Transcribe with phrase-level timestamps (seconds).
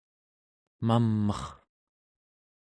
[0.87, 1.41] mam'er